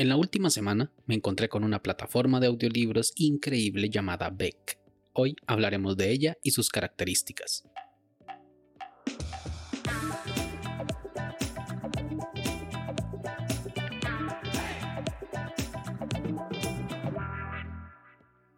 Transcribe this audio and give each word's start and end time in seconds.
En 0.00 0.08
la 0.08 0.16
última 0.16 0.48
semana 0.48 0.90
me 1.04 1.14
encontré 1.14 1.50
con 1.50 1.62
una 1.62 1.82
plataforma 1.82 2.40
de 2.40 2.46
audiolibros 2.46 3.12
increíble 3.16 3.90
llamada 3.90 4.30
Beck. 4.30 4.78
Hoy 5.12 5.36
hablaremos 5.46 5.94
de 5.98 6.10
ella 6.10 6.38
y 6.42 6.52
sus 6.52 6.70
características. 6.70 7.64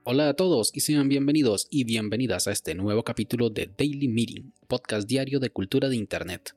Hola 0.05 0.29
a 0.29 0.35
todos 0.35 0.71
y 0.73 0.79
sean 0.79 1.09
bienvenidos 1.09 1.67
y 1.71 1.83
bienvenidas 1.83 2.47
a 2.47 2.53
este 2.53 2.77
nuevo 2.77 3.03
capítulo 3.03 3.51
de 3.51 3.69
Daily 3.77 4.07
Meeting, 4.07 4.53
podcast 4.69 5.09
diario 5.09 5.41
de 5.41 5.51
cultura 5.51 5.89
de 5.89 5.97
Internet. 5.97 6.55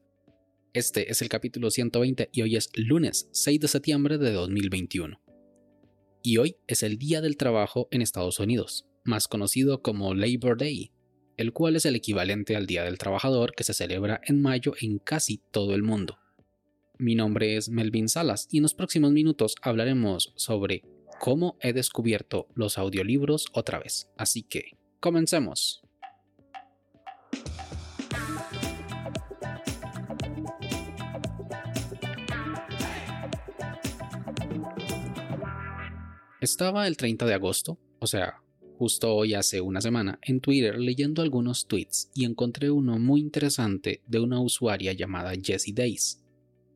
Este 0.75 1.09
es 1.09 1.21
el 1.21 1.29
capítulo 1.29 1.71
120 1.71 2.31
y 2.33 2.41
hoy 2.41 2.57
es 2.57 2.69
lunes 2.75 3.29
6 3.31 3.61
de 3.61 3.67
septiembre 3.69 4.17
de 4.17 4.33
2021. 4.33 5.21
Y 6.21 6.35
hoy 6.35 6.57
es 6.67 6.83
el 6.83 6.97
Día 6.97 7.21
del 7.21 7.37
Trabajo 7.37 7.87
en 7.91 8.01
Estados 8.01 8.41
Unidos, 8.41 8.85
más 9.05 9.29
conocido 9.29 9.81
como 9.81 10.13
Labor 10.13 10.57
Day, 10.57 10.91
el 11.37 11.53
cual 11.53 11.77
es 11.77 11.85
el 11.85 11.95
equivalente 11.95 12.57
al 12.57 12.65
Día 12.65 12.83
del 12.83 12.97
Trabajador 12.97 13.53
que 13.55 13.63
se 13.63 13.73
celebra 13.73 14.19
en 14.25 14.41
mayo 14.41 14.73
en 14.81 14.99
casi 14.99 15.39
todo 15.49 15.75
el 15.75 15.81
mundo. 15.81 16.17
Mi 16.97 17.15
nombre 17.15 17.55
es 17.55 17.69
Melvin 17.69 18.09
Salas 18.09 18.49
y 18.51 18.57
en 18.57 18.63
los 18.63 18.73
próximos 18.73 19.13
minutos 19.13 19.55
hablaremos 19.61 20.33
sobre 20.35 20.83
cómo 21.21 21.57
he 21.61 21.71
descubierto 21.71 22.49
los 22.53 22.77
audiolibros 22.77 23.45
otra 23.53 23.79
vez. 23.79 24.09
Así 24.17 24.43
que, 24.43 24.71
comencemos. 24.99 25.84
Estaba 36.45 36.85
el 36.85 36.95
30 36.95 37.25
de 37.25 37.33
agosto, 37.33 37.79
o 37.97 38.05
sea, 38.05 38.43
justo 38.77 39.15
hoy 39.15 39.33
hace 39.33 39.61
una 39.61 39.81
semana, 39.81 40.19
en 40.21 40.41
Twitter 40.41 40.77
leyendo 40.77 41.23
algunos 41.23 41.65
tweets 41.65 42.11
y 42.13 42.23
encontré 42.23 42.69
uno 42.69 42.99
muy 42.99 43.19
interesante 43.19 44.03
de 44.05 44.19
una 44.19 44.39
usuaria 44.39 44.93
llamada 44.93 45.33
Jessie 45.41 45.73
Days. 45.73 46.23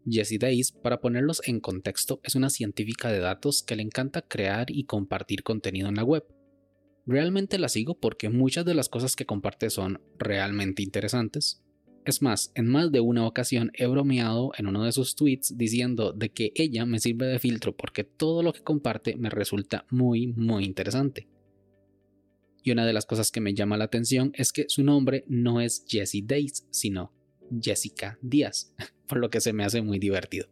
Jessie 0.09 0.39
Days, 0.39 0.72
para 0.72 1.02
ponerlos 1.02 1.44
en 1.45 1.59
contexto, 1.59 2.20
es 2.23 2.34
una 2.34 2.50
científica 2.50 3.11
de 3.11 3.20
datos 3.20 3.61
que 3.61 3.76
le 3.76 3.84
encanta 3.84 4.23
crear 4.23 4.72
y 4.72 4.86
compartir 4.86 5.44
contenido 5.44 5.88
en 5.88 5.98
la 5.98 6.04
web. 6.04 6.26
Realmente 7.06 7.59
la 7.59 7.70
sigo 7.70 7.94
porque 7.94 8.30
muchas 8.30 8.66
de 8.66 8.73
las 8.73 8.89
cosas 8.89 9.16
que 9.16 9.28
comparte 9.28 9.70
son 9.70 10.02
realmente 10.17 10.81
interesantes, 10.81 11.61
es 12.05 12.22
más, 12.22 12.52
en 12.55 12.67
más 12.67 12.92
de 12.92 13.00
una 13.00 13.25
ocasión 13.25 13.72
he 13.73 13.86
bromeado 13.88 14.52
en 14.58 14.67
uno 14.67 14.83
de 14.83 14.92
sus 14.92 15.16
tweets 15.16 15.58
diciendo 15.58 16.11
de 16.14 16.30
que 16.30 16.52
ella 16.55 16.86
me 16.86 17.00
sirve 17.00 17.28
de 17.28 17.39
filtro 17.39 17.75
porque 17.75 18.03
todo 18.03 18.44
lo 18.44 18.53
que 18.53 18.64
comparte 18.64 19.16
me 19.16 19.30
resulta 19.30 19.86
muy, 19.89 20.27
muy 20.27 20.66
interesante. 20.66 21.27
Y 22.64 22.72
una 22.72 22.86
de 22.86 22.94
las 22.94 23.05
cosas 23.05 23.31
que 23.31 23.42
me 23.42 23.53
llama 23.53 23.77
la 23.77 23.86
atención 23.86 24.31
es 24.36 24.52
que 24.52 24.66
su 24.67 24.83
nombre 24.83 25.23
no 25.27 25.61
es 25.61 25.86
Jessie 25.88 26.23
Days, 26.25 26.67
sino 26.72 27.14
Jessica 27.61 28.17
Díaz, 28.22 28.73
por 29.08 29.20
lo 29.20 29.30
que 29.30 29.42
se 29.42 29.53
me 29.53 29.64
hace 29.64 29.81
muy 29.81 30.00
divertido. 30.00 30.50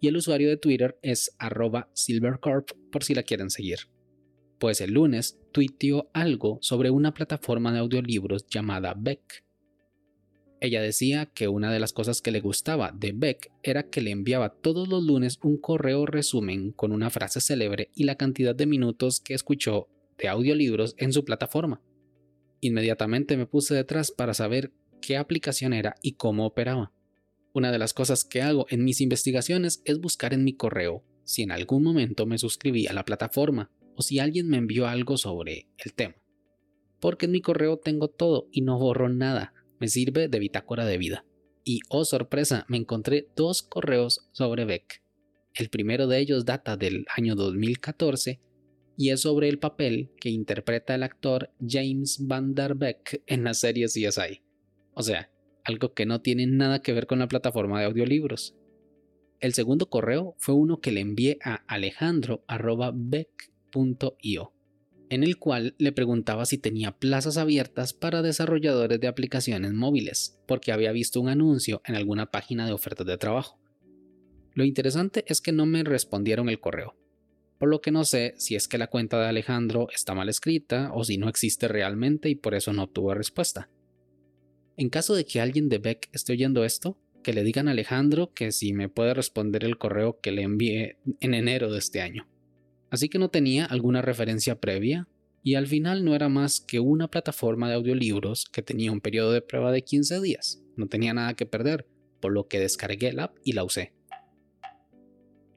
Y 0.00 0.08
el 0.08 0.16
usuario 0.16 0.48
de 0.48 0.56
Twitter 0.56 0.98
es 1.02 1.34
arroba 1.38 1.90
silvercorp 1.92 2.70
por 2.90 3.04
si 3.04 3.14
la 3.14 3.22
quieren 3.22 3.50
seguir. 3.50 3.80
Pues 4.58 4.80
el 4.80 4.92
lunes 4.92 5.38
tuiteó 5.52 6.10
algo 6.14 6.58
sobre 6.62 6.90
una 6.90 7.12
plataforma 7.12 7.72
de 7.72 7.80
audiolibros 7.80 8.46
llamada 8.46 8.94
Beck 8.96 9.44
ella 10.60 10.82
decía 10.82 11.24
que 11.24 11.48
una 11.48 11.72
de 11.72 11.80
las 11.80 11.94
cosas 11.94 12.20
que 12.20 12.30
le 12.30 12.40
gustaba 12.40 12.92
de 12.92 13.12
Beck 13.12 13.50
era 13.62 13.84
que 13.84 14.02
le 14.02 14.10
enviaba 14.10 14.50
todos 14.50 14.88
los 14.88 15.02
lunes 15.02 15.38
un 15.42 15.56
correo 15.56 16.04
resumen 16.04 16.72
con 16.72 16.92
una 16.92 17.08
frase 17.08 17.40
célebre 17.40 17.90
y 17.94 18.04
la 18.04 18.16
cantidad 18.16 18.54
de 18.54 18.66
minutos 18.66 19.20
que 19.20 19.32
escuchó 19.32 19.88
de 20.18 20.28
audiolibros 20.28 20.94
en 20.98 21.14
su 21.14 21.24
plataforma. 21.24 21.80
Inmediatamente 22.60 23.38
me 23.38 23.46
puse 23.46 23.74
detrás 23.74 24.10
para 24.10 24.34
saber 24.34 24.70
qué 25.00 25.16
aplicación 25.16 25.72
era 25.72 25.94
y 26.02 26.12
cómo 26.12 26.44
operaba. 26.44 26.92
Una 27.54 27.72
de 27.72 27.78
las 27.78 27.94
cosas 27.94 28.24
que 28.24 28.42
hago 28.42 28.66
en 28.68 28.84
mis 28.84 29.00
investigaciones 29.00 29.80
es 29.86 29.98
buscar 29.98 30.34
en 30.34 30.44
mi 30.44 30.52
correo 30.52 31.02
si 31.24 31.42
en 31.42 31.52
algún 31.52 31.82
momento 31.82 32.26
me 32.26 32.38
suscribí 32.38 32.86
a 32.86 32.92
la 32.92 33.06
plataforma 33.06 33.70
o 33.96 34.02
si 34.02 34.18
alguien 34.18 34.48
me 34.48 34.58
envió 34.58 34.88
algo 34.88 35.16
sobre 35.16 35.68
el 35.78 35.94
tema. 35.94 36.16
Porque 37.00 37.26
en 37.26 37.32
mi 37.32 37.40
correo 37.40 37.78
tengo 37.78 38.08
todo 38.08 38.48
y 38.52 38.60
no 38.60 38.78
borro 38.78 39.08
nada 39.08 39.54
me 39.80 39.88
sirve 39.88 40.28
de 40.28 40.38
bitácora 40.38 40.84
de 40.84 40.98
vida. 40.98 41.24
Y 41.64 41.80
oh 41.88 42.04
sorpresa, 42.04 42.64
me 42.68 42.76
encontré 42.76 43.28
dos 43.34 43.62
correos 43.62 44.28
sobre 44.32 44.64
Beck. 44.64 45.02
El 45.54 45.68
primero 45.68 46.06
de 46.06 46.18
ellos 46.18 46.44
data 46.44 46.76
del 46.76 47.06
año 47.16 47.34
2014 47.34 48.40
y 48.96 49.10
es 49.10 49.22
sobre 49.22 49.48
el 49.48 49.58
papel 49.58 50.10
que 50.20 50.28
interpreta 50.28 50.94
el 50.94 51.02
actor 51.02 51.50
James 51.66 52.26
Van 52.26 52.54
Der 52.54 52.74
Beek 52.74 53.22
en 53.26 53.44
la 53.44 53.54
serie 53.54 53.86
CSI. 53.86 54.42
O 54.94 55.02
sea, 55.02 55.30
algo 55.64 55.94
que 55.94 56.06
no 56.06 56.20
tiene 56.20 56.46
nada 56.46 56.82
que 56.82 56.92
ver 56.92 57.06
con 57.06 57.18
la 57.18 57.28
plataforma 57.28 57.80
de 57.80 57.86
audiolibros. 57.86 58.54
El 59.40 59.54
segundo 59.54 59.88
correo 59.88 60.34
fue 60.38 60.54
uno 60.54 60.80
que 60.80 60.92
le 60.92 61.00
envié 61.00 61.38
a 61.42 61.64
alejandro.beck.io 61.66 64.52
en 65.10 65.24
el 65.24 65.38
cual 65.38 65.74
le 65.76 65.90
preguntaba 65.90 66.46
si 66.46 66.56
tenía 66.56 66.92
plazas 66.92 67.36
abiertas 67.36 67.92
para 67.92 68.22
desarrolladores 68.22 69.00
de 69.00 69.08
aplicaciones 69.08 69.72
móviles, 69.72 70.38
porque 70.46 70.70
había 70.70 70.92
visto 70.92 71.20
un 71.20 71.28
anuncio 71.28 71.82
en 71.84 71.96
alguna 71.96 72.30
página 72.30 72.64
de 72.64 72.72
ofertas 72.72 73.06
de 73.06 73.18
trabajo. 73.18 73.58
Lo 74.54 74.64
interesante 74.64 75.24
es 75.26 75.40
que 75.40 75.52
no 75.52 75.66
me 75.66 75.82
respondieron 75.82 76.48
el 76.48 76.60
correo, 76.60 76.96
por 77.58 77.68
lo 77.68 77.80
que 77.80 77.90
no 77.90 78.04
sé 78.04 78.34
si 78.36 78.54
es 78.54 78.68
que 78.68 78.78
la 78.78 78.86
cuenta 78.86 79.20
de 79.20 79.26
Alejandro 79.26 79.88
está 79.92 80.14
mal 80.14 80.28
escrita 80.28 80.92
o 80.94 81.02
si 81.02 81.18
no 81.18 81.28
existe 81.28 81.66
realmente 81.66 82.28
y 82.28 82.36
por 82.36 82.54
eso 82.54 82.72
no 82.72 82.84
obtuvo 82.84 83.12
respuesta. 83.12 83.68
En 84.76 84.90
caso 84.90 85.14
de 85.14 85.26
que 85.26 85.40
alguien 85.40 85.68
de 85.68 85.78
Beck 85.78 86.08
esté 86.12 86.32
oyendo 86.32 86.64
esto, 86.64 86.96
que 87.24 87.32
le 87.32 87.42
digan 87.42 87.66
a 87.66 87.72
Alejandro 87.72 88.32
que 88.32 88.52
si 88.52 88.72
me 88.72 88.88
puede 88.88 89.12
responder 89.12 89.64
el 89.64 89.76
correo 89.76 90.20
que 90.20 90.30
le 90.30 90.42
envié 90.42 90.98
en 91.18 91.34
enero 91.34 91.70
de 91.70 91.80
este 91.80 92.00
año 92.00 92.29
así 92.90 93.08
que 93.08 93.18
no 93.18 93.30
tenía 93.30 93.64
alguna 93.64 94.02
referencia 94.02 94.60
previa 94.60 95.08
y 95.42 95.54
al 95.54 95.66
final 95.66 96.04
no 96.04 96.14
era 96.14 96.28
más 96.28 96.60
que 96.60 96.80
una 96.80 97.08
plataforma 97.08 97.68
de 97.68 97.74
audiolibros 97.74 98.46
que 98.52 98.62
tenía 98.62 98.92
un 98.92 99.00
periodo 99.00 99.32
de 99.32 99.40
prueba 99.40 99.72
de 99.72 99.82
15 99.82 100.20
días. 100.20 100.62
No 100.76 100.86
tenía 100.86 101.14
nada 101.14 101.34
que 101.34 101.46
perder, 101.46 101.86
por 102.20 102.32
lo 102.32 102.46
que 102.46 102.60
descargué 102.60 103.12
la 103.12 103.24
app 103.24 103.36
y 103.42 103.52
la 103.52 103.64
usé. 103.64 103.94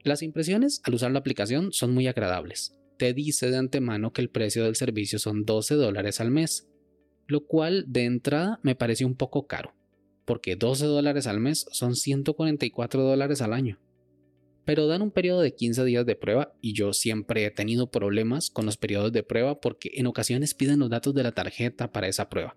Las 0.02 0.22
impresiones 0.22 0.80
al 0.84 0.94
usar 0.94 1.12
la 1.12 1.18
aplicación 1.18 1.72
son 1.72 1.92
muy 1.92 2.06
agradables. 2.06 2.78
Te 2.96 3.12
dice 3.12 3.50
de 3.50 3.56
antemano 3.56 4.12
que 4.12 4.22
el 4.22 4.30
precio 4.30 4.64
del 4.64 4.76
servicio 4.76 5.18
son 5.18 5.44
12 5.44 5.74
dólares 5.74 6.20
al 6.20 6.30
mes, 6.30 6.68
lo 7.26 7.46
cual 7.46 7.84
de 7.88 8.04
entrada 8.04 8.60
me 8.62 8.74
pareció 8.74 9.06
un 9.06 9.16
poco 9.16 9.46
caro, 9.46 9.74
porque 10.24 10.56
12 10.56 10.86
dólares 10.86 11.26
al 11.26 11.40
mes 11.40 11.66
son 11.72 11.96
144 11.96 13.02
dólares 13.02 13.42
al 13.42 13.52
año 13.52 13.78
pero 14.64 14.86
dan 14.86 15.02
un 15.02 15.10
periodo 15.10 15.40
de 15.40 15.54
15 15.54 15.84
días 15.84 16.06
de 16.06 16.16
prueba 16.16 16.54
y 16.60 16.72
yo 16.72 16.92
siempre 16.92 17.44
he 17.44 17.50
tenido 17.50 17.90
problemas 17.90 18.50
con 18.50 18.66
los 18.66 18.76
periodos 18.76 19.12
de 19.12 19.22
prueba 19.22 19.60
porque 19.60 19.90
en 19.94 20.06
ocasiones 20.06 20.54
piden 20.54 20.78
los 20.78 20.90
datos 20.90 21.14
de 21.14 21.22
la 21.22 21.32
tarjeta 21.32 21.92
para 21.92 22.08
esa 22.08 22.28
prueba. 22.28 22.56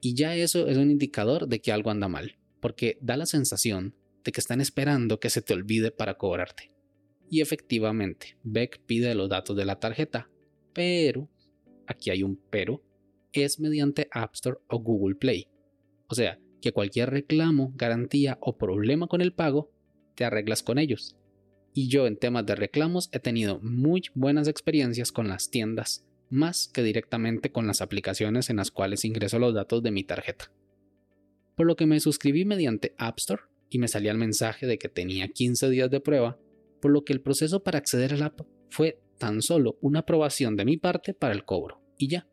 Y 0.00 0.14
ya 0.14 0.34
eso 0.34 0.68
es 0.68 0.76
un 0.76 0.90
indicador 0.90 1.48
de 1.48 1.60
que 1.60 1.72
algo 1.72 1.90
anda 1.90 2.08
mal, 2.08 2.38
porque 2.60 2.98
da 3.00 3.16
la 3.16 3.26
sensación 3.26 3.94
de 4.24 4.32
que 4.32 4.40
están 4.40 4.60
esperando 4.60 5.20
que 5.20 5.30
se 5.30 5.42
te 5.42 5.54
olvide 5.54 5.90
para 5.90 6.14
cobrarte. 6.14 6.72
Y 7.30 7.40
efectivamente, 7.40 8.36
Beck 8.42 8.80
pide 8.86 9.14
los 9.14 9.28
datos 9.28 9.56
de 9.56 9.64
la 9.64 9.78
tarjeta, 9.78 10.30
pero, 10.72 11.28
aquí 11.86 12.10
hay 12.10 12.22
un 12.22 12.40
pero, 12.50 12.82
es 13.32 13.60
mediante 13.60 14.08
App 14.10 14.34
Store 14.34 14.58
o 14.68 14.78
Google 14.78 15.16
Play. 15.16 15.48
O 16.08 16.14
sea, 16.14 16.40
que 16.60 16.72
cualquier 16.72 17.10
reclamo, 17.10 17.72
garantía 17.76 18.38
o 18.40 18.56
problema 18.56 19.06
con 19.06 19.20
el 19.20 19.32
pago, 19.32 19.70
te 20.14 20.24
arreglas 20.24 20.62
con 20.62 20.78
ellos 20.78 21.18
y 21.78 21.86
yo 21.86 22.08
en 22.08 22.16
temas 22.16 22.44
de 22.44 22.56
reclamos 22.56 23.08
he 23.12 23.20
tenido 23.20 23.60
muy 23.60 24.02
buenas 24.12 24.48
experiencias 24.48 25.12
con 25.12 25.28
las 25.28 25.48
tiendas, 25.48 26.04
más 26.28 26.66
que 26.66 26.82
directamente 26.82 27.52
con 27.52 27.68
las 27.68 27.80
aplicaciones 27.82 28.50
en 28.50 28.56
las 28.56 28.72
cuales 28.72 29.04
ingreso 29.04 29.38
los 29.38 29.54
datos 29.54 29.80
de 29.84 29.92
mi 29.92 30.02
tarjeta. 30.02 30.50
Por 31.54 31.66
lo 31.68 31.76
que 31.76 31.86
me 31.86 32.00
suscribí 32.00 32.44
mediante 32.44 32.96
App 32.98 33.18
Store 33.18 33.42
y 33.70 33.78
me 33.78 33.86
salía 33.86 34.10
el 34.10 34.18
mensaje 34.18 34.66
de 34.66 34.76
que 34.76 34.88
tenía 34.88 35.28
15 35.28 35.70
días 35.70 35.88
de 35.88 36.00
prueba, 36.00 36.36
por 36.80 36.90
lo 36.90 37.04
que 37.04 37.12
el 37.12 37.20
proceso 37.20 37.62
para 37.62 37.78
acceder 37.78 38.12
al 38.12 38.24
app 38.24 38.40
fue 38.70 39.00
tan 39.16 39.40
solo 39.40 39.78
una 39.80 40.00
aprobación 40.00 40.56
de 40.56 40.64
mi 40.64 40.78
parte 40.78 41.14
para 41.14 41.32
el 41.32 41.44
cobro, 41.44 41.80
y 41.96 42.08
ya. 42.08 42.26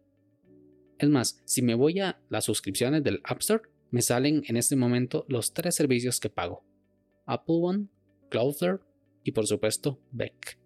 Es 0.98 1.10
más, 1.10 1.44
si 1.46 1.62
me 1.62 1.76
voy 1.76 2.00
a 2.00 2.20
las 2.30 2.46
suscripciones 2.46 3.04
del 3.04 3.22
App 3.24 3.42
Store, 3.42 3.62
me 3.92 4.02
salen 4.02 4.42
en 4.48 4.58
este 4.58 4.76
momento 4.76 5.24
los 5.28 5.54
tres 5.54 5.76
servicios 5.76 6.20
que 6.20 6.32
pago. 6.32 6.66
Apple 7.28 7.58
One, 7.62 7.88
Cloudflare 8.32 8.80
y 9.26 9.34
por 9.34 9.46
supuesto 9.46 10.00
Beck. 10.14 10.58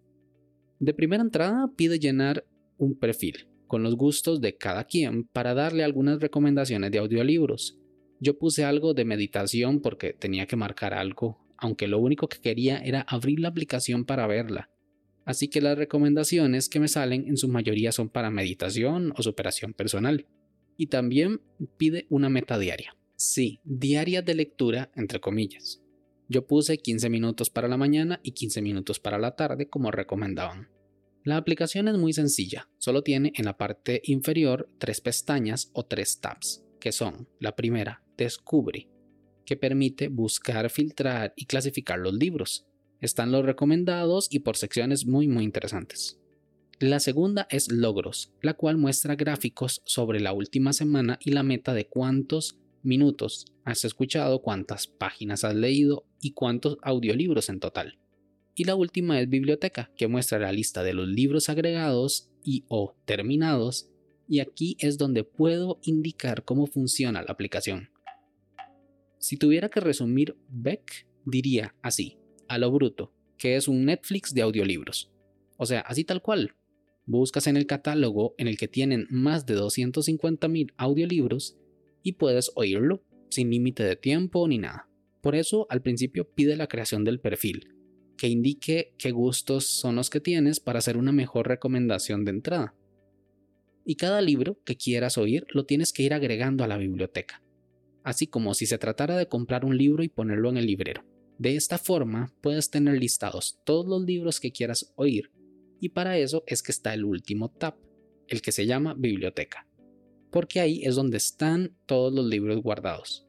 De 0.79 0.93
primera 0.93 1.23
entrada 1.23 1.71
pide 1.75 1.97
llenar 1.97 2.45
un 2.77 2.93
perfil 2.93 3.47
con 3.65 3.81
los 3.81 3.95
gustos 3.95 4.39
de 4.39 4.55
cada 4.55 4.83
quien 4.83 5.23
para 5.23 5.55
darle 5.55 5.83
algunas 5.83 6.19
recomendaciones 6.19 6.91
de 6.91 6.99
audiolibros. 6.99 7.79
Yo 8.19 8.37
puse 8.37 8.63
algo 8.63 8.93
de 8.93 9.05
meditación 9.05 9.81
porque 9.81 10.13
tenía 10.13 10.45
que 10.45 10.55
marcar 10.55 10.93
algo, 10.93 11.39
aunque 11.57 11.87
lo 11.87 11.97
único 11.97 12.27
que 12.27 12.39
quería 12.39 12.77
era 12.77 13.01
abrir 13.01 13.39
la 13.39 13.49
aplicación 13.49 14.05
para 14.05 14.27
verla, 14.27 14.69
Así 15.29 15.47
que 15.47 15.61
las 15.61 15.77
recomendaciones 15.77 16.69
que 16.69 16.79
me 16.79 16.87
salen 16.87 17.27
en 17.27 17.37
su 17.37 17.47
mayoría 17.49 17.91
son 17.91 18.09
para 18.09 18.31
meditación 18.31 19.13
o 19.15 19.21
superación 19.21 19.75
personal. 19.75 20.25
Y 20.75 20.87
también 20.87 21.39
pide 21.77 22.07
una 22.09 22.29
meta 22.29 22.57
diaria. 22.57 22.95
Sí, 23.15 23.59
diaria 23.63 24.23
de 24.23 24.33
lectura, 24.33 24.91
entre 24.95 25.19
comillas. 25.19 25.83
Yo 26.31 26.45
puse 26.45 26.77
15 26.77 27.09
minutos 27.09 27.49
para 27.49 27.67
la 27.67 27.75
mañana 27.75 28.19
y 28.21 28.31
15 28.31 28.61
minutos 28.61 28.99
para 28.99 29.17
la 29.17 29.35
tarde 29.35 29.67
como 29.67 29.89
recomendaban. 29.89 30.69
La 31.23 31.37
aplicación 31.37 31.87
es 31.87 31.97
muy 31.97 32.13
sencilla, 32.13 32.69
solo 32.77 33.01
tiene 33.01 33.33
en 33.35 33.45
la 33.45 33.57
parte 33.57 34.01
inferior 34.05 34.69
tres 34.77 35.01
pestañas 35.01 35.71
o 35.73 35.85
tres 35.85 36.21
tabs, 36.21 36.63
que 36.79 36.91
son 36.91 37.27
la 37.39 37.55
primera, 37.55 38.03
Descubre, 38.15 38.87
que 39.43 39.57
permite 39.57 40.07
buscar, 40.07 40.69
filtrar 40.69 41.33
y 41.35 41.45
clasificar 41.45 41.97
los 41.97 42.13
libros. 42.13 42.67
Están 43.01 43.31
los 43.31 43.43
recomendados 43.43 44.27
y 44.29 44.39
por 44.39 44.55
secciones 44.55 45.07
muy 45.07 45.27
muy 45.27 45.43
interesantes. 45.43 46.19
La 46.79 46.99
segunda 46.99 47.47
es 47.49 47.71
Logros, 47.71 48.31
la 48.41 48.53
cual 48.53 48.77
muestra 48.77 49.15
gráficos 49.15 49.81
sobre 49.83 50.19
la 50.19 50.31
última 50.31 50.73
semana 50.73 51.17
y 51.21 51.31
la 51.31 51.43
meta 51.43 51.73
de 51.73 51.87
cuántos 51.87 52.57
minutos 52.83 53.45
has 53.65 53.85
escuchado, 53.85 54.41
cuántas 54.41 54.87
páginas 54.87 55.43
has 55.43 55.55
leído 55.55 56.05
y 56.21 56.31
cuántos 56.31 56.77
audiolibros 56.81 57.49
en 57.49 57.59
total. 57.59 57.99
Y 58.55 58.65
la 58.65 58.75
última 58.75 59.19
es 59.19 59.29
biblioteca, 59.29 59.91
que 59.95 60.07
muestra 60.07 60.39
la 60.39 60.51
lista 60.51 60.83
de 60.83 60.93
los 60.93 61.07
libros 61.07 61.49
agregados 61.49 62.29
y 62.43 62.65
o 62.67 62.95
terminados, 63.05 63.89
y 64.27 64.39
aquí 64.39 64.75
es 64.79 64.97
donde 64.97 65.23
puedo 65.23 65.79
indicar 65.83 66.43
cómo 66.43 66.67
funciona 66.67 67.21
la 67.21 67.31
aplicación. 67.31 67.89
Si 69.17 69.37
tuviera 69.37 69.69
que 69.69 69.79
resumir 69.79 70.35
Beck, 70.49 71.07
diría 71.25 71.75
así, 71.81 72.17
a 72.47 72.57
lo 72.57 72.71
bruto, 72.71 73.13
que 73.37 73.55
es 73.55 73.67
un 73.67 73.85
Netflix 73.85 74.33
de 74.33 74.41
audiolibros. 74.41 75.11
O 75.57 75.65
sea, 75.65 75.81
así 75.81 76.03
tal 76.03 76.21
cual. 76.21 76.55
Buscas 77.05 77.47
en 77.47 77.57
el 77.57 77.65
catálogo 77.65 78.35
en 78.37 78.47
el 78.47 78.57
que 78.57 78.67
tienen 78.67 79.07
más 79.09 79.45
de 79.45 79.57
250.000 79.57 80.73
audiolibros 80.77 81.57
y 82.03 82.13
puedes 82.13 82.51
oírlo 82.55 83.03
sin 83.29 83.49
límite 83.49 83.83
de 83.83 83.95
tiempo 83.95 84.47
ni 84.47 84.57
nada. 84.57 84.87
Por 85.21 85.35
eso 85.35 85.67
al 85.69 85.81
principio 85.81 86.29
pide 86.29 86.55
la 86.55 86.67
creación 86.67 87.03
del 87.03 87.19
perfil, 87.19 87.75
que 88.17 88.27
indique 88.27 88.93
qué 88.97 89.11
gustos 89.11 89.67
son 89.67 89.95
los 89.95 90.09
que 90.09 90.19
tienes 90.19 90.59
para 90.59 90.79
hacer 90.79 90.97
una 90.97 91.11
mejor 91.11 91.47
recomendación 91.47 92.25
de 92.25 92.31
entrada. 92.31 92.75
Y 93.85 93.95
cada 93.95 94.21
libro 94.21 94.59
que 94.65 94.77
quieras 94.77 95.17
oír 95.17 95.45
lo 95.49 95.65
tienes 95.65 95.93
que 95.93 96.03
ir 96.03 96.13
agregando 96.13 96.63
a 96.63 96.67
la 96.67 96.77
biblioteca, 96.77 97.43
así 98.03 98.27
como 98.27 98.53
si 98.53 98.65
se 98.65 98.77
tratara 98.77 99.17
de 99.17 99.27
comprar 99.27 99.65
un 99.65 99.77
libro 99.77 100.03
y 100.03 100.09
ponerlo 100.09 100.49
en 100.49 100.57
el 100.57 100.65
librero. 100.65 101.03
De 101.37 101.55
esta 101.55 101.77
forma 101.77 102.33
puedes 102.41 102.69
tener 102.69 102.97
listados 102.97 103.59
todos 103.65 103.87
los 103.87 104.03
libros 104.03 104.39
que 104.39 104.51
quieras 104.51 104.93
oír, 104.95 105.31
y 105.79 105.89
para 105.89 106.17
eso 106.17 106.43
es 106.45 106.61
que 106.61 106.71
está 106.71 106.93
el 106.93 107.05
último 107.05 107.49
tab, 107.49 107.75
el 108.27 108.41
que 108.41 108.51
se 108.51 108.65
llama 108.65 108.93
biblioteca 108.93 109.68
porque 110.31 110.59
ahí 110.59 110.81
es 110.83 110.95
donde 110.95 111.17
están 111.17 111.75
todos 111.85 112.13
los 112.13 112.25
libros 112.25 112.61
guardados. 112.61 113.25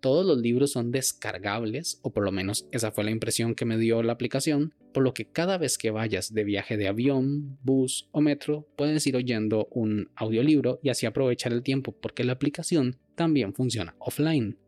Todos 0.00 0.26
los 0.26 0.38
libros 0.38 0.72
son 0.72 0.90
descargables, 0.90 2.00
o 2.02 2.12
por 2.12 2.24
lo 2.24 2.32
menos 2.32 2.66
esa 2.72 2.90
fue 2.90 3.04
la 3.04 3.12
impresión 3.12 3.54
que 3.54 3.64
me 3.64 3.78
dio 3.78 4.02
la 4.02 4.12
aplicación, 4.12 4.74
por 4.92 5.04
lo 5.04 5.14
que 5.14 5.26
cada 5.26 5.58
vez 5.58 5.78
que 5.78 5.92
vayas 5.92 6.34
de 6.34 6.42
viaje 6.42 6.76
de 6.76 6.88
avión, 6.88 7.56
bus 7.62 8.08
o 8.10 8.20
metro, 8.20 8.66
puedes 8.76 9.06
ir 9.06 9.14
oyendo 9.14 9.68
un 9.70 10.10
audiolibro 10.16 10.80
y 10.82 10.88
así 10.88 11.06
aprovechar 11.06 11.52
el 11.52 11.62
tiempo, 11.62 11.92
porque 11.92 12.24
la 12.24 12.32
aplicación 12.32 12.98
también 13.14 13.54
funciona 13.54 13.94
offline. 14.00 14.58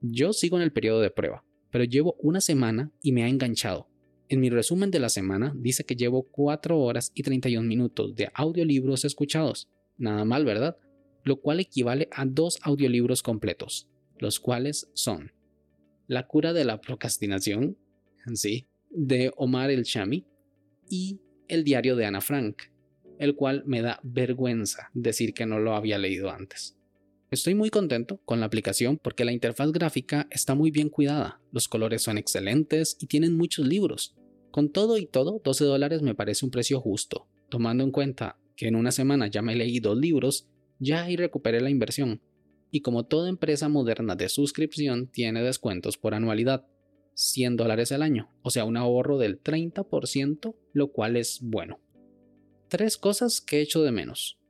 Yo 0.00 0.32
sigo 0.32 0.58
en 0.58 0.62
el 0.62 0.72
periodo 0.72 1.00
de 1.00 1.10
prueba, 1.10 1.44
pero 1.72 1.82
llevo 1.82 2.14
una 2.20 2.40
semana 2.40 2.92
y 3.02 3.10
me 3.10 3.24
ha 3.24 3.28
enganchado. 3.28 3.88
En 4.28 4.40
mi 4.40 4.48
resumen 4.48 4.92
de 4.92 5.00
la 5.00 5.08
semana 5.08 5.52
dice 5.56 5.84
que 5.84 5.96
llevo 5.96 6.22
4 6.22 6.78
horas 6.78 7.10
y 7.14 7.24
31 7.24 7.66
minutos 7.66 8.14
de 8.14 8.30
audiolibros 8.32 9.04
escuchados. 9.04 9.68
Nada 9.96 10.24
mal, 10.24 10.44
¿verdad? 10.44 10.76
Lo 11.24 11.40
cual 11.40 11.60
equivale 11.60 12.08
a 12.12 12.26
dos 12.26 12.58
audiolibros 12.62 13.22
completos, 13.22 13.88
los 14.18 14.38
cuales 14.38 14.90
son 14.94 15.32
La 16.06 16.26
cura 16.26 16.52
de 16.52 16.64
la 16.64 16.80
procrastinación, 16.80 17.78
sí, 18.34 18.66
de 18.90 19.32
Omar 19.36 19.70
El 19.70 19.84
Chami, 19.84 20.26
y 20.88 21.18
El 21.48 21.64
diario 21.64 21.96
de 21.96 22.04
Ana 22.04 22.20
Frank, 22.20 22.64
el 23.18 23.34
cual 23.34 23.64
me 23.66 23.80
da 23.80 24.00
vergüenza 24.02 24.90
decir 24.92 25.32
que 25.32 25.46
no 25.46 25.58
lo 25.58 25.74
había 25.74 25.98
leído 25.98 26.30
antes. 26.30 26.76
Estoy 27.30 27.54
muy 27.54 27.70
contento 27.70 28.20
con 28.24 28.38
la 28.38 28.46
aplicación 28.46 28.98
porque 28.98 29.24
la 29.24 29.32
interfaz 29.32 29.72
gráfica 29.72 30.28
está 30.30 30.54
muy 30.54 30.70
bien 30.70 30.88
cuidada, 30.88 31.40
los 31.52 31.68
colores 31.68 32.02
son 32.02 32.18
excelentes 32.18 32.96
y 33.00 33.06
tienen 33.06 33.36
muchos 33.36 33.66
libros. 33.66 34.14
Con 34.50 34.70
todo 34.70 34.98
y 34.98 35.06
todo, 35.06 35.40
12 35.42 35.64
dólares 35.64 36.02
me 36.02 36.14
parece 36.14 36.44
un 36.44 36.50
precio 36.50 36.80
justo, 36.80 37.26
tomando 37.48 37.82
en 37.82 37.90
cuenta 37.90 38.38
que 38.56 38.68
en 38.68 38.76
una 38.76 38.92
semana 38.92 39.26
ya 39.26 39.42
me 39.42 39.56
leí 39.56 39.80
dos 39.80 39.98
libros 39.98 40.48
ya 40.84 41.04
ahí 41.04 41.16
recuperé 41.16 41.60
la 41.60 41.70
inversión. 41.70 42.20
Y 42.70 42.80
como 42.80 43.04
toda 43.04 43.28
empresa 43.28 43.68
moderna 43.68 44.16
de 44.16 44.28
suscripción 44.28 45.08
tiene 45.08 45.42
descuentos 45.42 45.96
por 45.96 46.14
anualidad, 46.14 46.66
100 47.14 47.56
dólares 47.56 47.92
al 47.92 48.02
año, 48.02 48.30
o 48.42 48.50
sea, 48.50 48.64
un 48.64 48.76
ahorro 48.76 49.18
del 49.18 49.40
30%, 49.42 50.54
lo 50.72 50.92
cual 50.92 51.16
es 51.16 51.40
bueno. 51.42 51.80
Tres 52.68 52.96
cosas 52.96 53.40
que 53.40 53.58
he 53.58 53.62
hecho 53.62 53.82
de 53.82 53.92
menos. 53.92 54.40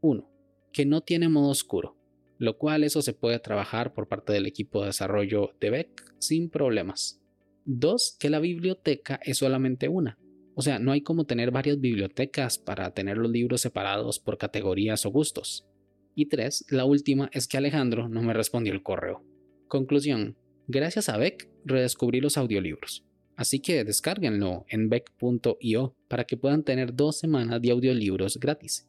1. 0.00 0.30
Que 0.72 0.84
no 0.84 1.00
tiene 1.00 1.28
modo 1.28 1.48
oscuro, 1.48 1.96
lo 2.38 2.58
cual 2.58 2.84
eso 2.84 3.00
se 3.00 3.14
puede 3.14 3.38
trabajar 3.38 3.94
por 3.94 4.08
parte 4.08 4.32
del 4.32 4.46
equipo 4.46 4.80
de 4.80 4.88
desarrollo 4.88 5.52
de 5.60 5.70
Beck 5.70 6.14
sin 6.18 6.50
problemas. 6.50 7.22
2. 7.64 8.16
Que 8.20 8.28
la 8.28 8.40
biblioteca 8.40 9.18
es 9.22 9.38
solamente 9.38 9.88
una, 9.88 10.18
o 10.54 10.62
sea, 10.62 10.78
no 10.78 10.92
hay 10.92 11.00
como 11.00 11.24
tener 11.24 11.50
varias 11.50 11.80
bibliotecas 11.80 12.58
para 12.58 12.92
tener 12.92 13.18
los 13.18 13.30
libros 13.30 13.60
separados 13.60 14.18
por 14.18 14.38
categorías 14.38 15.04
o 15.04 15.10
gustos. 15.10 15.66
Y 16.14 16.26
tres, 16.26 16.64
la 16.68 16.84
última 16.84 17.28
es 17.32 17.48
que 17.48 17.56
Alejandro 17.56 18.08
no 18.08 18.22
me 18.22 18.32
respondió 18.32 18.72
el 18.72 18.82
correo. 18.82 19.24
Conclusión, 19.66 20.36
gracias 20.68 21.08
a 21.08 21.16
Beck 21.16 21.48
redescubrí 21.64 22.20
los 22.20 22.36
audiolibros. 22.36 23.04
Así 23.36 23.58
que 23.58 23.84
descárguenlo 23.84 24.64
en 24.68 24.88
beck.io 24.88 25.96
para 26.08 26.24
que 26.24 26.36
puedan 26.36 26.62
tener 26.62 26.94
dos 26.94 27.18
semanas 27.18 27.60
de 27.60 27.72
audiolibros 27.72 28.38
gratis. 28.38 28.88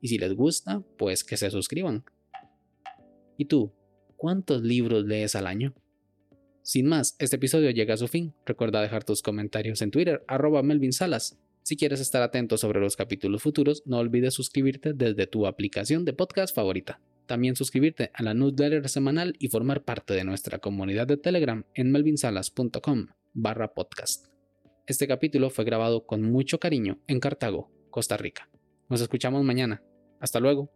Y 0.00 0.08
si 0.08 0.18
les 0.18 0.34
gusta, 0.34 0.82
pues 0.98 1.22
que 1.22 1.36
se 1.36 1.50
suscriban. 1.50 2.04
¿Y 3.36 3.44
tú? 3.44 3.72
¿Cuántos 4.16 4.62
libros 4.62 5.04
lees 5.04 5.36
al 5.36 5.46
año? 5.46 5.74
Sin 6.64 6.86
más, 6.86 7.14
este 7.18 7.36
episodio 7.36 7.70
llega 7.72 7.92
a 7.92 7.98
su 7.98 8.08
fin. 8.08 8.32
Recuerda 8.46 8.80
dejar 8.80 9.04
tus 9.04 9.20
comentarios 9.20 9.82
en 9.82 9.90
Twitter, 9.90 10.24
arroba 10.26 10.62
Melvin 10.62 10.94
Salas. 10.94 11.38
Si 11.62 11.76
quieres 11.76 12.00
estar 12.00 12.22
atento 12.22 12.56
sobre 12.56 12.80
los 12.80 12.96
capítulos 12.96 13.42
futuros, 13.42 13.82
no 13.84 13.98
olvides 13.98 14.32
suscribirte 14.32 14.94
desde 14.94 15.26
tu 15.26 15.46
aplicación 15.46 16.06
de 16.06 16.14
podcast 16.14 16.54
favorita. 16.54 17.02
También 17.26 17.54
suscribirte 17.54 18.10
a 18.14 18.22
la 18.22 18.32
newsletter 18.32 18.88
semanal 18.88 19.36
y 19.38 19.48
formar 19.48 19.84
parte 19.84 20.14
de 20.14 20.24
nuestra 20.24 20.58
comunidad 20.58 21.06
de 21.06 21.18
Telegram 21.18 21.66
en 21.74 21.92
melvinsalas.com 21.92 23.08
barra 23.34 23.74
podcast. 23.74 24.28
Este 24.86 25.06
capítulo 25.06 25.50
fue 25.50 25.66
grabado 25.66 26.06
con 26.06 26.22
mucho 26.22 26.58
cariño 26.60 26.98
en 27.06 27.20
Cartago, 27.20 27.70
Costa 27.90 28.16
Rica. 28.16 28.48
Nos 28.88 29.02
escuchamos 29.02 29.44
mañana. 29.44 29.82
Hasta 30.18 30.40
luego. 30.40 30.72